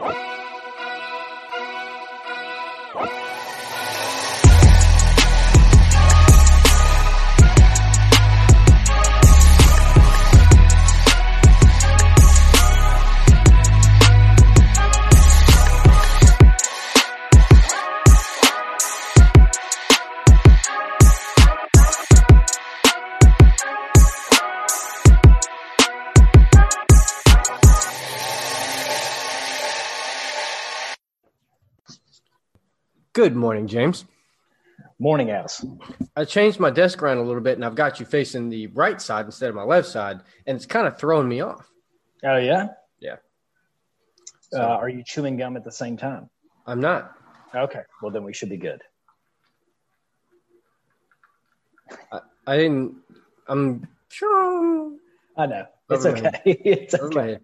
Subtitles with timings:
[0.00, 0.29] Woo!
[33.20, 34.06] Good morning, James.
[34.98, 35.62] Morning, Alice.
[36.16, 38.98] I changed my desk around a little bit and I've got you facing the right
[38.98, 41.70] side instead of my left side, and it's kind of throwing me off.
[42.24, 42.68] Oh, yeah?
[42.98, 43.16] Yeah.
[44.54, 46.30] Uh, are you chewing gum at the same time?
[46.66, 47.12] I'm not.
[47.54, 47.82] Okay.
[48.00, 48.80] Well, then we should be good.
[52.10, 52.94] I, I didn't.
[53.48, 54.94] I'm sure.
[55.36, 55.66] I know.
[55.90, 56.40] It's Over okay.
[56.46, 57.38] it's okay.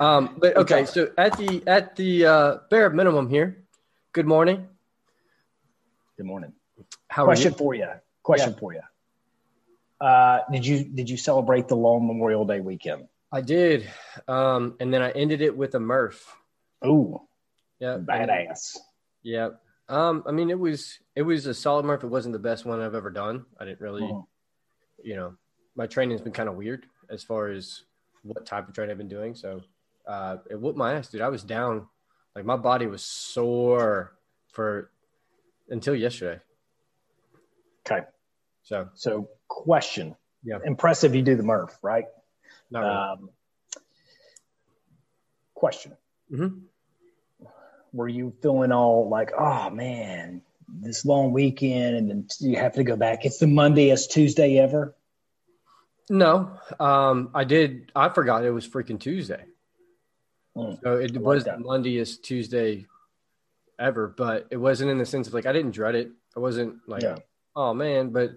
[0.00, 3.62] Um, but okay, so at the at the uh, bare minimum here.
[4.12, 4.66] Good morning.
[6.22, 6.52] Good morning.
[7.08, 7.88] How Question are for you.
[8.22, 8.58] Question Yeah.
[8.60, 8.80] for you.
[10.00, 13.08] Uh, did you did you celebrate the long Memorial Day weekend?
[13.32, 13.90] I did,
[14.28, 16.32] um, and then I ended it with a Murph.
[16.86, 17.20] Ooh,
[17.80, 18.78] Yeah, badass.
[19.24, 19.48] Yeah.
[19.88, 22.04] Um, I mean, it was it was a solid Murph.
[22.04, 23.44] It wasn't the best one I've ever done.
[23.58, 24.24] I didn't really, Mhm.
[25.02, 25.36] you know,
[25.74, 27.82] my training's been kind of weird as far as
[28.22, 29.34] what type of training I've been doing.
[29.34, 29.60] So
[30.06, 31.20] uh, it whooped my ass, dude.
[31.20, 31.88] I was down,
[32.36, 34.16] like my body was sore
[34.52, 34.92] for
[35.72, 36.40] until yesterday.
[37.84, 38.06] Okay.
[38.62, 40.14] So So, question.
[40.44, 40.58] Yeah.
[40.64, 41.14] Impressive.
[41.14, 42.04] You do the Murph, right?
[42.70, 42.94] not really.
[42.94, 43.30] Um,
[45.54, 45.96] question.
[46.32, 46.62] Mhm.
[47.92, 52.84] Were you feeling all like, oh man, this long weekend, and then you have to
[52.84, 53.24] go back?
[53.24, 54.94] It's the Monday Tuesday ever.
[56.08, 57.92] No, um, I did.
[57.94, 59.44] I forgot it was freaking Tuesday.
[60.56, 60.80] Mm.
[60.82, 62.86] So it I was the Mondayest Tuesday
[63.82, 66.10] ever, but it wasn't in the sense of like I didn't dread it.
[66.36, 67.16] I wasn't like, Yeah.
[67.56, 68.30] oh man, but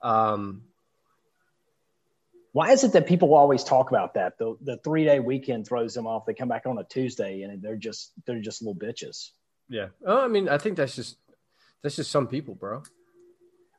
[0.00, 0.62] um,
[2.52, 4.38] Why is it that people always talk about that?
[4.38, 6.26] The the three day weekend throws them off.
[6.26, 9.30] They come back on a Tuesday and they're just they're just little bitches.
[9.68, 9.88] yeah.
[10.06, 11.16] Oh, I mean, I think that's just
[11.82, 12.82] that's just some people, bro.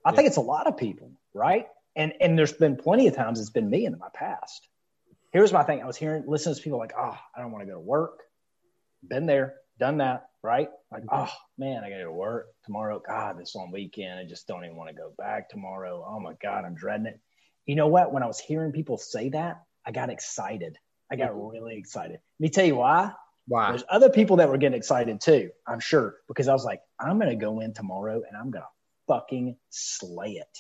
[0.06, 0.16] I Yeah.
[0.16, 1.68] think it's a lot of people, right?
[1.96, 4.68] And and there's been plenty of times it's been me in my past.
[5.32, 7.68] Here's my thing: I was hearing, listening to people like, "Oh, I don't want to
[7.68, 8.20] go to work."
[9.08, 10.68] Been there, done that, right?
[10.92, 11.26] Like, mm-hmm.
[11.26, 14.48] "Oh man, I got to go to work tomorrow." God, this long weekend, I just
[14.48, 16.06] don't even want to go back tomorrow.
[16.08, 17.20] Oh my God, I'm dreading it.
[17.66, 18.12] You know what?
[18.12, 20.78] When I was hearing people say that, I got excited.
[21.12, 21.48] I got mm-hmm.
[21.48, 22.20] really excited.
[22.40, 23.12] Let me tell you why.
[23.48, 23.70] Why?
[23.70, 27.20] There's other people that were getting excited too, I'm sure, because I was like, I'm
[27.32, 28.64] to go in tomorrow and I'm to
[29.08, 30.58] fucking slay it.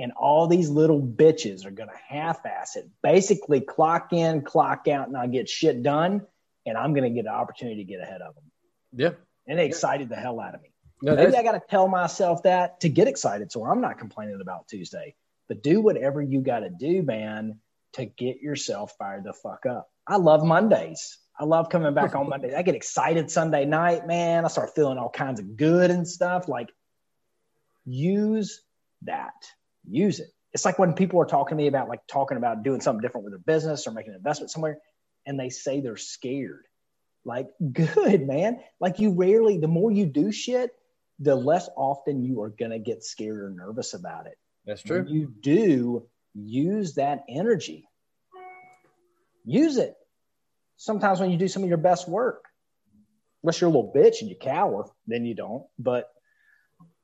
[0.00, 5.08] And all these little bitches are to half ass it, basically clock in, clock out,
[5.08, 6.22] and I get shit done.
[6.66, 8.44] And I'm to get an opportunity to get ahead of them.
[8.92, 9.10] Yeah.
[9.46, 10.72] And it excited the hell out of me.
[11.00, 13.52] No, Maybe I got to tell myself that to get excited.
[13.52, 15.14] So I'm not complaining about Tuesday,
[15.48, 17.60] but do whatever you got to do, man,
[17.94, 19.88] to get yourself fired the fuck up.
[20.06, 21.18] I love Mondays.
[21.38, 22.54] I love coming back on Monday.
[22.54, 24.44] I get excited Sunday night, man.
[24.44, 26.48] I start feeling all kinds of good and stuff.
[26.48, 26.70] Like,
[27.84, 28.60] use
[29.02, 29.34] that.
[29.88, 30.28] Use it.
[30.52, 33.24] It's like when people are talking to me about like talking about doing something different
[33.24, 34.78] with their business or making an investment somewhere,
[35.26, 36.64] and they say they're scared.
[37.28, 38.60] Like, good, man.
[38.80, 40.70] Like, you rarely, the more you do shit,
[41.20, 44.38] the less often you are going to get scared or nervous about it.
[44.64, 45.12] that's When true.
[45.12, 47.86] you do use that energy,
[49.44, 49.94] use it.
[50.76, 52.44] Sometimes when you do some of your best work,
[53.42, 55.64] unless you're a little bitch and you cower, then you don't.
[55.78, 56.08] But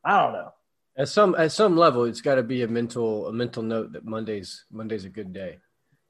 [0.04, 0.52] I don't know.
[0.96, 4.04] At some at some level, it's got to be a mental a mental note that
[4.04, 5.58] Monday's Monday's a good day.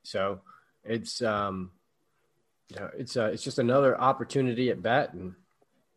[0.02, 0.42] So
[0.84, 1.70] it's um,
[2.76, 5.34] know, it's uh, it's just another opportunity at bat, and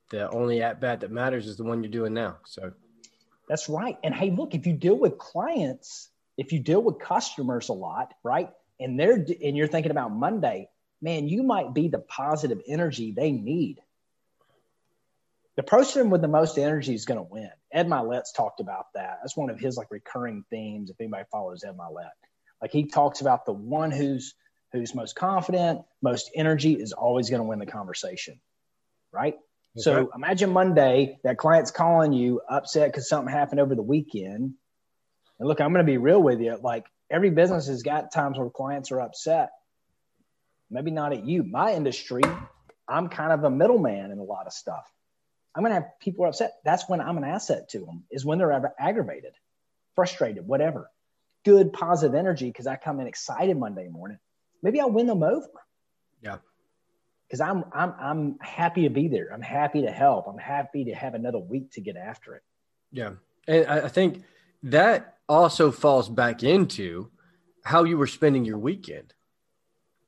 [0.10, 2.38] the only at bat that matters is the one you're doing now.
[2.46, 2.74] So
[3.48, 3.98] That's right.
[4.04, 8.14] And hey, look, if you deal with clients, if you deal with customers a lot,
[8.24, 8.50] right?
[8.80, 10.70] And they're and you're thinking about Monday,
[11.02, 13.82] man, you might be the positive energy they need.
[15.56, 17.50] The person with the most energy is going to win.
[17.72, 19.20] Ed Mylett's talked about that.
[19.22, 20.92] That's one of his like recurring themes.
[20.92, 22.12] If anybody follows Ed Mylett,
[22.62, 24.36] like he talks about the one who's
[24.74, 28.40] who's most confident, most energy is always going to win the conversation,
[29.12, 29.36] right?
[29.76, 34.54] So imagine Monday that client's calling you upset because something happened over the weekend.
[35.40, 36.58] And look, I'm going to be real with you.
[36.60, 39.52] Like every business has got times where clients are upset.
[40.72, 41.44] Maybe not at you.
[41.44, 42.24] My industry,
[42.88, 44.92] I'm kind of a middleman in a lot of stuff.
[45.56, 46.54] I'm going to have people upset.
[46.66, 49.34] That's when I'm an asset to them, is when they're ever aggravated,
[49.96, 50.90] frustrated, whatever.
[51.46, 54.18] Good, positive energy because I come in excited Monday morning.
[54.64, 55.48] Maybe I'll win them over.
[56.22, 56.38] Yeah.
[57.28, 59.30] because I'm I'm I'm happy to be there.
[59.34, 60.28] I'm happy to help.
[60.28, 62.44] I'm happy to have another week to get after it.
[62.92, 63.12] Yeah,
[63.48, 64.24] and I think
[64.64, 67.12] that also falls back into
[67.64, 69.14] how you were spending your weekend.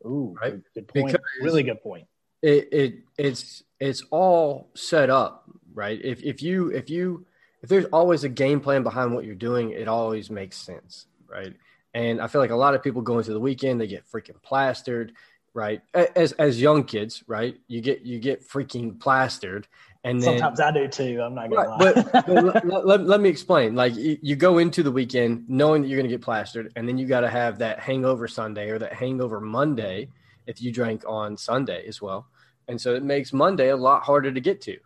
[0.05, 0.53] Ooh, right?
[0.53, 1.07] good, good point.
[1.07, 2.07] Because really good point.
[2.41, 5.99] It, it it's it's all set up right.
[6.03, 7.25] If if you if you
[7.61, 11.53] if there's always a game plan behind what you're doing, it always makes sense, right?
[11.93, 14.41] And I feel like a lot of people go into the weekend, they get freaking
[14.41, 15.13] plastered
[15.53, 15.81] right?
[15.93, 17.57] As as young kids, right?
[17.67, 19.67] You get you get freaking plastered,
[20.03, 21.21] and then, sometimes I do too.
[21.21, 22.03] I'm not gonna right, lie.
[22.11, 23.75] But, but let, let, let, me explain.
[23.75, 26.97] Like you, you go into the weekend knowing that you're gonna get plastered, and then
[26.97, 30.09] you got to have that hangover Sunday or that hangover Monday
[30.47, 32.27] if you drank on Sunday as well,
[32.67, 34.77] and so it makes Monday a lot harder to get to,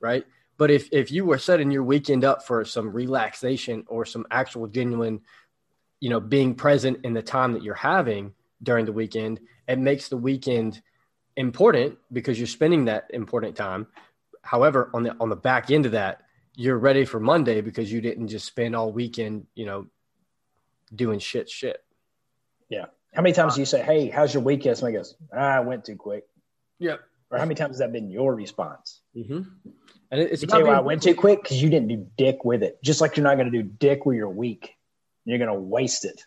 [0.00, 0.24] right?
[0.58, 4.66] But if if you were setting your weekend up for some relaxation or some actual
[4.66, 5.20] genuine,
[6.00, 10.08] you know, being present in the time that you're having during the weekend it makes
[10.08, 10.80] the weekend
[11.36, 13.86] important because you're spending that important time.
[14.42, 16.22] However, on the on the back end of that,
[16.54, 19.86] you're ready for Monday because you didn't just spend all weekend, you know,
[20.94, 21.82] doing shit shit.
[22.68, 22.86] Yeah.
[23.12, 25.84] How many times do you say, "Hey, how's your weekend?" Somebody goes, ah, "I went
[25.84, 26.26] too quick."
[26.78, 27.00] Yep.
[27.30, 29.00] Or how many times has that been your response?
[29.16, 29.42] Mm-hmm.
[30.12, 32.44] And it's you tell you why I went too quick because you didn't do dick
[32.44, 32.80] with it.
[32.84, 34.75] Just like you're not going to do dick with your week,
[35.26, 36.22] you're going to waste it.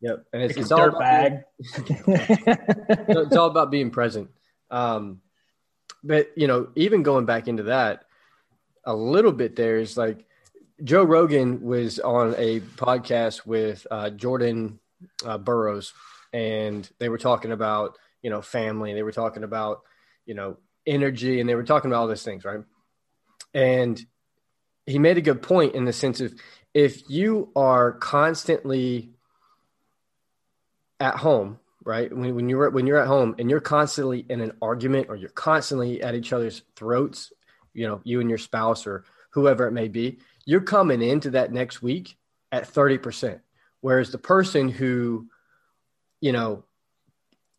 [0.00, 1.40] Yep, and it's, it's all about bag.
[1.86, 4.30] Being, it's all about being present.
[4.70, 5.20] Um,
[6.02, 8.04] but you know, even going back into that
[8.84, 10.24] a little bit, there is like
[10.82, 14.80] Joe Rogan was on a podcast with uh, Jordan
[15.24, 15.92] uh, Burroughs,
[16.32, 18.94] and they were talking about you know family.
[18.94, 19.82] They were talking about
[20.24, 22.60] you know energy, and they were talking about all those things, right?
[23.52, 24.00] And
[24.86, 26.32] he made a good point in the sense of
[26.74, 29.10] if you are constantly
[30.98, 32.14] at home, right?
[32.14, 35.30] When, when you're when you're at home and you're constantly in an argument or you're
[35.30, 37.32] constantly at each other's throats,
[37.72, 41.52] you know, you and your spouse or whoever it may be, you're coming into that
[41.52, 42.16] next week
[42.52, 43.40] at 30%.
[43.80, 45.28] Whereas the person who,
[46.20, 46.64] you know,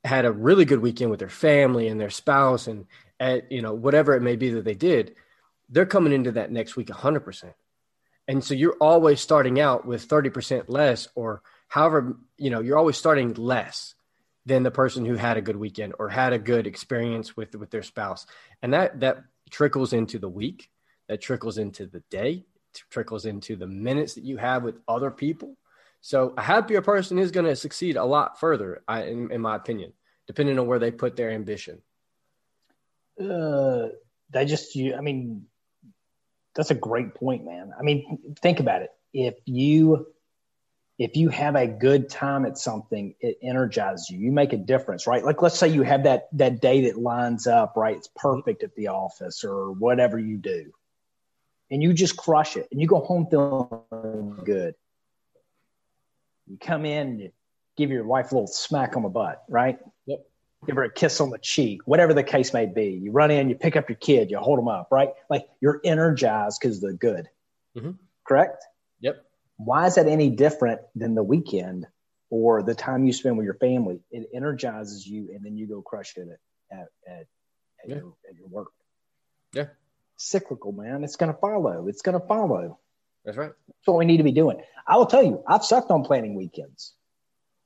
[0.04, 2.86] had a really good weekend with their family and their spouse and
[3.20, 5.16] at, you know, whatever it may be that they did,
[5.70, 7.54] they're coming into that next week 100%.
[8.32, 12.96] And so you're always starting out with 30% less or however, you know, you're always
[12.96, 13.94] starting less
[14.46, 17.72] than the person who had a good weekend or had a good experience with with
[17.72, 18.26] their spouse.
[18.62, 20.70] And that that trickles into the week,
[21.10, 22.46] that trickles into the day,
[22.90, 25.58] trickles into the minutes that you have with other people.
[26.00, 29.58] So a happier person is going to succeed a lot further, I, in, in my
[29.58, 29.92] opinion,
[30.26, 31.82] depending on where they put their ambition.
[33.20, 33.90] Uh,
[34.30, 35.48] they just, you, I mean,
[36.56, 37.72] that's a great point, man.
[37.78, 38.90] I mean, think about it.
[39.14, 40.08] If you
[40.98, 44.20] if you have a good time at something, it energizes you.
[44.20, 45.24] You make a difference, right?
[45.26, 47.98] Like let's say you have that that day that lines up, right?
[47.98, 50.72] It's perfect at the office or whatever you do.
[51.72, 54.76] And you just crush it and you go home feeling good.
[56.48, 57.32] You come in and you
[57.78, 59.80] give your wife a little smack on the butt, right?
[60.06, 60.20] Yep.
[60.66, 63.00] Give her a kiss on the cheek, whatever the case may be.
[63.02, 65.10] You run in, you pick up your kid, you hold them up, right?
[65.30, 67.28] Like you're energized because they're good.
[67.76, 67.92] Mm-hmm.
[68.28, 68.64] Correct?
[69.00, 69.26] Yep
[69.66, 71.88] why is that any different than the weekend
[72.30, 74.00] or the time you spend with your family?
[74.12, 77.28] It energizes you, and then you go crush it at at, at, at,
[77.88, 77.96] yeah.
[77.96, 78.72] your, at your work.
[79.54, 79.68] Yeah,
[80.18, 81.04] cyclical, man.
[81.04, 81.88] It's going to follow.
[81.88, 82.80] It's going to follow.
[83.26, 83.52] That's right.
[83.68, 84.62] That's what we need to be doing.
[84.88, 86.94] I will tell you, I've sucked on planning weekends.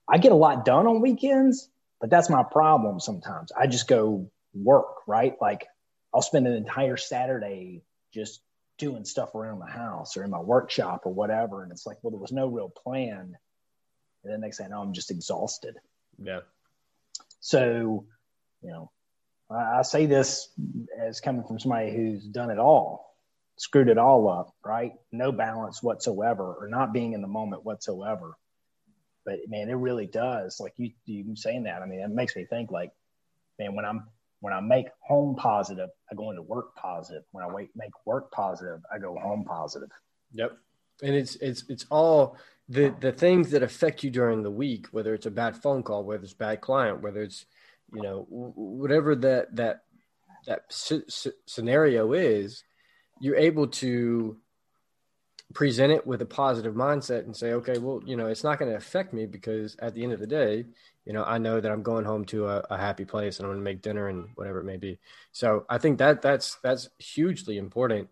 [0.08, 3.52] I get a lot done on weekends, but that's my problem sometimes.
[3.52, 5.36] I just go work, right?
[5.42, 5.66] Like
[6.14, 7.84] I'll spend an entire Saturday
[8.14, 8.42] just
[8.78, 11.64] doing stuff around the house or in my workshop or whatever.
[11.64, 13.38] And it's like, well, there was no real plan.
[14.24, 15.76] And then next thing I know, I'm just exhausted.
[16.22, 16.42] Yeah.
[17.40, 18.06] So,
[18.62, 18.92] you know,
[19.50, 20.50] I, I say this
[21.00, 23.16] as coming from somebody who's done it all,
[23.58, 24.94] screwed it all up, right?
[25.12, 28.36] No balance whatsoever, or not being in the moment whatsoever.
[29.26, 30.60] But man, it really does.
[30.60, 32.92] Like you, you saying that, I mean, it makes me think like,
[33.60, 34.06] man, when I'm
[34.42, 37.24] when I make home positive, I go into work positive.
[37.32, 39.90] When I make work positive, I go home positive.
[40.34, 40.58] Yep.
[41.02, 42.38] And it's it's it's all
[42.70, 46.04] the the things that affect you during the week, whether it's a bad phone call,
[46.04, 47.46] whether it's bad client, whether it's
[47.94, 49.84] you know whatever that that
[50.46, 50.66] that
[51.48, 52.64] scenario is,
[53.20, 54.38] you're able to
[55.54, 58.72] present it with a positive mindset and say, okay, well, you know, it's not going
[58.72, 60.66] to affect me because at the end of the day,
[61.06, 63.52] you know, I know that I'm going home to a, a happy place and I'm
[63.52, 65.00] going to make dinner and whatever it may be.
[65.32, 68.10] So I think that that's that's hugely important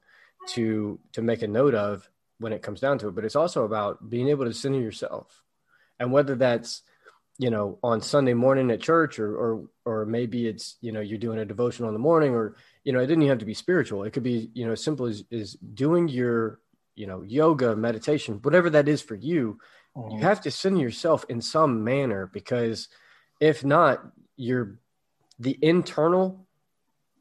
[0.50, 2.08] to to make a note of
[2.40, 3.16] when it comes down to it.
[3.16, 5.44] But it's also about being able to center yourself,
[6.00, 6.84] and whether that's
[7.40, 11.18] you know, on Sunday morning at church, or or or maybe it's you know you're
[11.18, 13.56] doing a devotional in the morning, or you know it didn't even have to be
[13.56, 14.04] spiritual.
[14.04, 16.60] It could be you know as simple as is doing your
[16.96, 19.60] you know yoga, meditation, whatever that is for you.
[19.96, 20.18] Mm-hmm.
[20.18, 22.90] You have to center yourself in some manner because
[23.40, 24.04] if not,
[24.36, 24.80] you're
[25.40, 26.48] the internal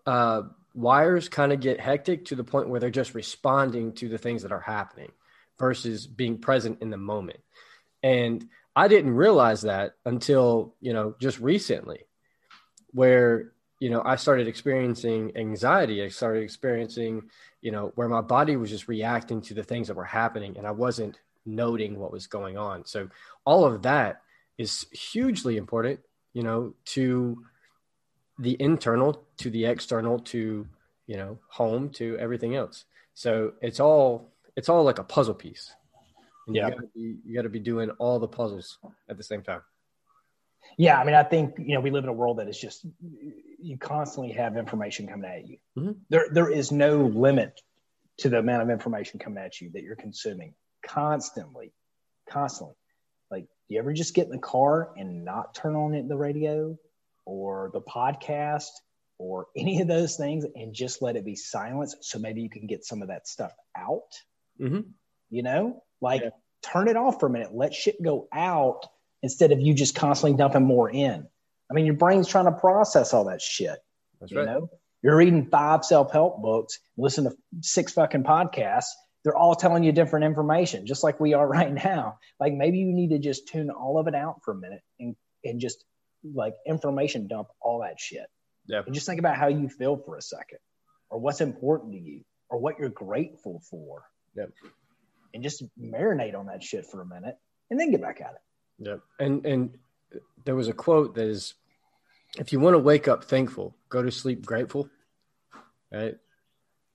[0.07, 0.43] uh,
[0.75, 4.43] wires kind of get hectic to the point where they're just responding to the things
[4.43, 5.11] that are happening
[5.59, 7.41] versus being present in the moment.
[8.03, 12.01] And I didn't realize that until, you know, just recently,
[12.89, 13.53] where,
[13.83, 16.05] you know, I started experiencing anxiety.
[16.05, 17.29] I started experiencing,
[17.63, 20.69] you know, where my body was just reacting to the things that were happening and
[20.69, 22.87] I wasn't noting what was going on.
[22.87, 23.09] So
[23.45, 24.23] all of that
[24.57, 25.99] is hugely important,
[26.33, 27.43] you know, to
[28.39, 30.65] the internal to the external to,
[31.09, 32.85] you know, home to everything else.
[33.15, 35.73] So it's all it's all like a puzzle piece.
[36.47, 36.71] And yeah.
[36.95, 39.63] you you gotta be doing all the puzzles at the same time.
[40.79, 42.87] Yeah, I mean, I think you know we live in a world that is just
[43.63, 45.59] you constantly have information coming at you.
[45.79, 45.93] Mm-hmm.
[46.11, 47.61] There, there is no limit
[48.19, 50.55] to the amount of information coming at you that you're consuming
[50.87, 51.73] constantly,
[52.29, 52.75] constantly.
[53.31, 56.17] Like, do you ever just get in the car and not turn on it, the
[56.17, 56.77] radio
[57.25, 58.71] or the podcast
[59.19, 62.67] or any of those things and just let it be silence so maybe you can
[62.67, 64.13] get some of that stuff out?
[64.61, 64.81] Mm-hmm.
[65.31, 66.31] You know, like yeah.
[66.63, 68.87] turn it off for a minute, let shit go out
[69.23, 71.27] instead of you just constantly dumping more in.
[71.73, 73.79] I mean, your brain's trying to process all that shit.
[74.21, 74.47] That's you right.
[74.47, 74.69] know,
[75.03, 78.91] you're reading five self help books, listen to six fucking podcasts.
[79.25, 82.19] They're all telling you different information, just like we are right now.
[82.39, 85.17] Like maybe you need to just tune all of it out for a minute and
[85.45, 85.83] and just
[86.35, 88.27] like information dump all that shit.
[88.67, 88.83] Yeah.
[88.85, 90.59] And just think about how you feel for a second,
[91.09, 94.03] or what's important to you, or what you're grateful for.
[94.37, 94.51] Yep.
[95.33, 97.37] And just marinate on that shit for a minute
[97.71, 98.89] and then get back at it.
[98.89, 99.01] Yep.
[99.19, 99.79] And and
[100.45, 101.55] there was a quote that is
[102.39, 104.89] if you want to wake up thankful, go to sleep grateful.
[105.93, 106.17] Right.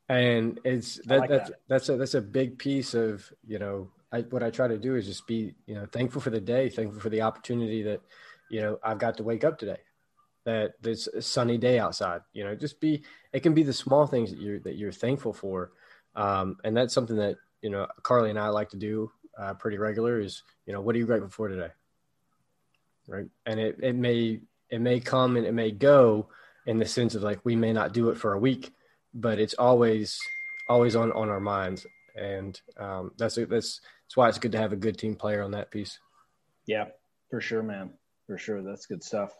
[0.09, 1.59] And it's that, like that's that.
[1.67, 4.95] that's a that's a big piece of, you know, I, what I try to do
[4.95, 8.01] is just be, you know, thankful for the day, thankful for the opportunity that,
[8.49, 9.79] you know, I've got to wake up today.
[10.45, 12.21] That it's a sunny day outside.
[12.31, 13.03] You know, just be.
[13.33, 15.71] It can be the small things that you're that you're thankful for,
[16.15, 19.77] um, and that's something that, you know, Carly and I like to do uh, pretty
[19.77, 21.71] regular is, you know, what are you grateful for today?
[23.07, 23.27] Right.
[23.45, 26.27] And it, it may, it may come and it may go
[26.65, 28.73] in the sense of like, we may not do it for a week,
[29.13, 30.19] but it's always,
[30.67, 31.85] always on, on our minds.
[32.15, 35.51] And um, that's, that's, that's why it's good to have a good team player on
[35.51, 35.99] that piece.
[36.65, 36.85] Yeah,
[37.29, 37.91] for sure, man.
[38.25, 38.61] For sure.
[38.61, 39.31] That's good stuff.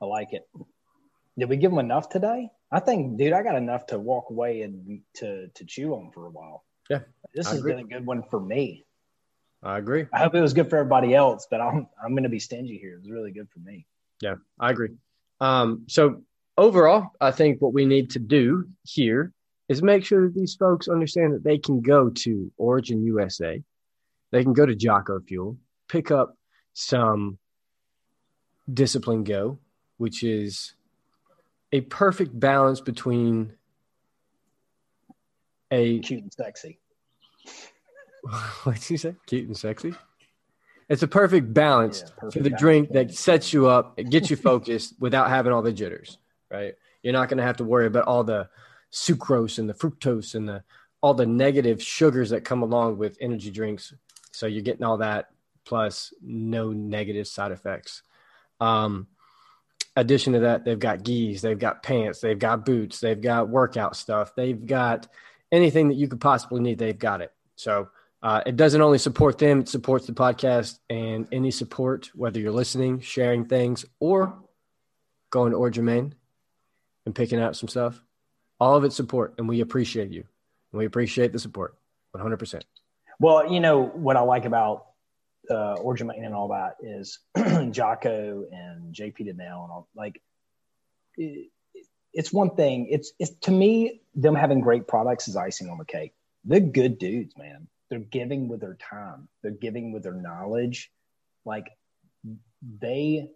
[0.00, 0.48] I like it.
[1.38, 2.50] Did we give them enough today?
[2.72, 6.26] I think, dude, I got enough to walk away and to to chew on for
[6.26, 6.64] a while.
[6.88, 7.00] Yeah,
[7.34, 7.72] this I has agree.
[7.72, 8.84] been a good one for me.
[9.62, 10.06] I agree.
[10.12, 12.78] I hope it was good for everybody else, but I'm I'm going to be stingy
[12.78, 12.94] here.
[12.94, 13.86] It was really good for me.
[14.22, 14.90] Yeah, I agree.
[15.40, 16.22] Um, so
[16.56, 19.32] overall, I think what we need to do here
[19.68, 23.62] is make sure that these folks understand that they can go to Origin USA,
[24.30, 25.56] they can go to Jocko Fuel,
[25.88, 26.36] pick up
[26.72, 27.38] some
[28.72, 29.58] Discipline Go,
[29.98, 30.74] which is
[31.72, 33.52] a perfect balance between
[35.70, 36.78] a cute and sexy.
[38.64, 39.14] what did you say?
[39.26, 39.94] Cute and sexy.
[40.88, 42.60] It's a perfect balance yeah, perfect for the balance.
[42.60, 46.18] drink that sets you up, it gets you focused without having all the jitters.
[46.50, 46.74] Right?
[47.02, 48.48] You're not going to have to worry about all the
[48.92, 50.64] sucrose and the fructose and the
[51.00, 53.94] all the negative sugars that come along with energy drinks.
[54.32, 55.30] So you're getting all that
[55.64, 58.02] plus no negative side effects.
[58.60, 59.06] Um,
[59.96, 63.96] addition to that, they've got gis, they've got pants, they've got boots, they've got workout
[63.96, 65.06] stuff, they've got
[65.50, 67.32] anything that you could possibly need, they've got it.
[67.56, 67.88] So
[68.22, 72.52] uh, it doesn't only support them, it supports the podcast and any support, whether you're
[72.52, 74.38] listening, sharing things, or
[75.30, 76.14] going to Origin Maine
[77.06, 78.02] and picking out some stuff.
[78.58, 80.24] All of it support, and we appreciate you.
[80.72, 81.76] We appreciate the support
[82.14, 82.62] 100%.
[83.18, 84.86] Well, you know, what I like about
[85.50, 87.18] uh, Origin Maine and all that is
[87.70, 90.20] Jocko and JP Dinnell and all like
[91.16, 91.48] it,
[92.12, 92.88] it's one thing.
[92.90, 96.12] It's it's to me them having great products is icing on the cake.
[96.44, 97.68] They're good dudes, man.
[97.90, 99.28] They're giving with their time.
[99.42, 100.90] They're giving with their knowledge.
[101.44, 101.66] Like
[102.62, 103.30] they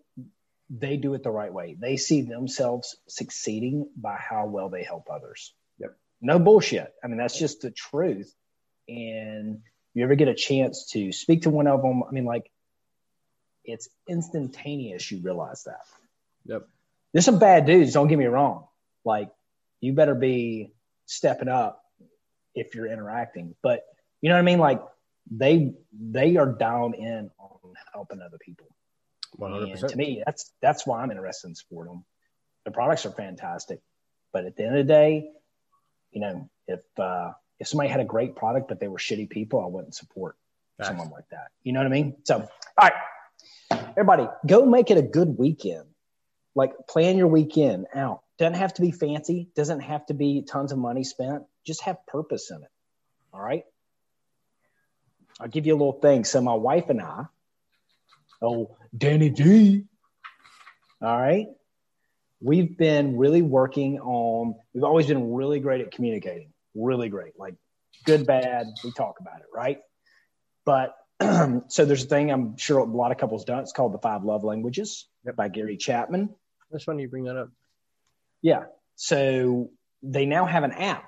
[0.71, 1.77] they do it the right way.
[1.79, 5.53] They see themselves succeeding by how well they help others.
[5.79, 5.97] Yep.
[6.21, 6.93] No bullshit.
[7.03, 8.33] I mean, that's just the truth.
[8.89, 9.61] And
[9.93, 12.51] you ever get a chance to speak to one of them, I mean, like
[13.65, 15.11] it's instantaneous.
[15.11, 15.87] You realize that.
[16.47, 16.69] Yep.
[17.13, 17.93] There's some bad dudes.
[17.93, 18.67] Don't get me wrong.
[19.05, 19.31] Like
[19.81, 20.73] you better be
[21.07, 21.83] stepping up
[22.55, 23.55] if you're interacting.
[23.63, 23.85] But
[24.25, 24.59] you know what I mean?
[24.59, 24.81] Like
[25.31, 28.67] they they are down in on helping other people.
[29.39, 32.07] And to me, that's that's why I'm interested in support them.
[32.65, 33.81] The products are fantastic,
[34.33, 35.29] but at the end of the day,
[36.11, 39.63] you know, if uh, if somebody had a great product but they were shitty people,
[39.63, 40.37] I wouldn't support
[40.79, 40.89] Facts.
[40.89, 41.49] someone like that.
[41.63, 42.17] You know what I mean?
[42.25, 42.49] So, all
[42.81, 42.95] right,
[43.91, 45.85] everybody, go make it a good weekend.
[46.55, 48.23] Like plan your weekend out.
[48.39, 49.51] Doesn't have to be fancy.
[49.55, 51.43] Doesn't have to be tons of money spent.
[51.67, 52.71] Just have purpose in it.
[53.31, 53.65] All right.
[55.41, 56.25] I'll give you a little thing.
[56.25, 57.25] So my wife and I,
[58.41, 59.85] oh Danny D.
[61.03, 61.47] All right.
[62.41, 64.55] We've been really working on.
[64.73, 66.53] We've always been really great at communicating.
[66.75, 67.39] Really great.
[67.39, 67.55] Like
[68.05, 68.67] good, bad.
[68.83, 69.81] We talk about it, right?
[70.65, 70.95] But
[71.69, 73.61] so there's a thing I'm sure a lot of couples done.
[73.61, 76.31] It's called the Five Love Languages by Gary Chapman.
[76.71, 77.51] That's funny you bring that up.
[78.43, 78.65] Yeah.
[78.97, 79.71] So
[80.03, 81.05] they now have an app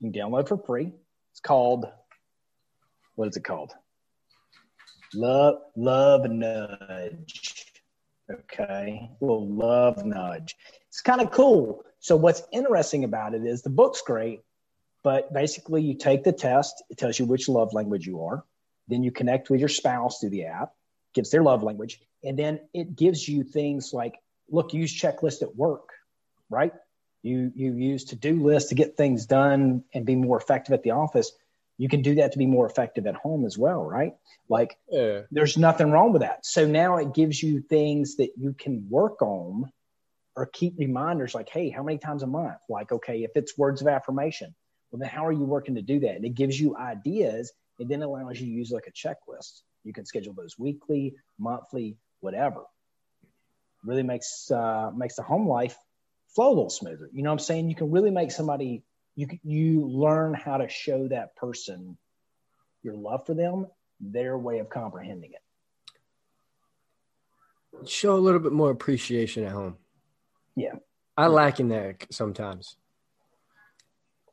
[0.00, 0.92] you can download for free.
[1.32, 1.86] It's called
[3.20, 3.74] what is it called?
[5.12, 7.66] Love Love Nudge.
[8.32, 9.10] Okay.
[9.20, 10.56] Well, love nudge.
[10.88, 11.84] It's kind of cool.
[11.98, 14.40] So what's interesting about it is the book's great,
[15.02, 18.42] but basically you take the test, it tells you which love language you are.
[18.88, 20.72] Then you connect with your spouse through the app,
[21.12, 24.14] gives their love language, and then it gives you things like,
[24.48, 25.90] look, use checklist at work,
[26.48, 26.72] right?
[27.22, 30.92] You you use to-do lists to get things done and be more effective at the
[30.92, 31.32] office.
[31.80, 34.12] You can do that to be more effective at home as well, right?
[34.50, 35.22] Like yeah.
[35.30, 36.44] there's nothing wrong with that.
[36.44, 39.72] So now it gives you things that you can work on
[40.36, 42.58] or keep reminders like, hey, how many times a month?
[42.68, 44.54] Like, okay, if it's words of affirmation,
[44.90, 46.16] well, then how are you working to do that?
[46.16, 49.62] And it gives you ideas and then allows you to use like a checklist.
[49.82, 52.64] You can schedule those weekly, monthly, whatever.
[53.86, 55.78] Really makes uh, makes the home life
[56.34, 57.08] flow a little smoother.
[57.10, 57.70] You know what I'm saying?
[57.70, 58.82] You can really make somebody
[59.16, 61.96] you you learn how to show that person
[62.82, 63.66] your love for them,
[64.00, 65.42] their way of comprehending it.
[67.88, 69.76] Show a little bit more appreciation at home.
[70.56, 70.74] Yeah.
[71.16, 72.76] I lack in that sometimes.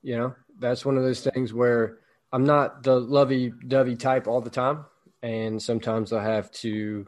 [0.02, 2.00] You know, that's one of those things where
[2.32, 4.86] I'm not the lovey dovey type all the time.
[5.22, 7.08] And sometimes I have to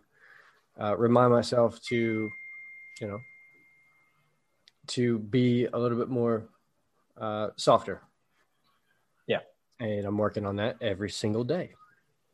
[0.79, 2.29] uh, remind myself to,
[2.99, 3.19] you know,
[4.87, 6.49] to be a little bit more
[7.19, 8.01] uh, softer.
[9.27, 9.39] Yeah.
[9.79, 11.73] And I'm working on that every single day.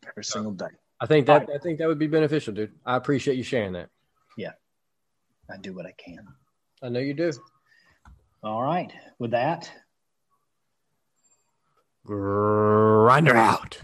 [0.07, 0.67] Every single day.
[1.01, 2.71] I think that I think that would be beneficial, dude.
[2.85, 3.89] I appreciate you sharing that.
[4.37, 4.51] Yeah.
[5.49, 6.25] I do what I can.
[6.81, 7.31] I know you do.
[8.43, 8.91] All right.
[9.19, 9.69] With that,
[12.05, 13.81] Grinder out.